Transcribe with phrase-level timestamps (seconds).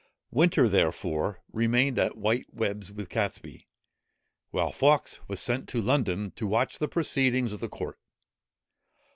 [0.31, 3.67] Winter, therefore, remained at White Webbs with Catesby,
[4.49, 7.99] while Fawkes was sent to London to watch the proceedings of the court.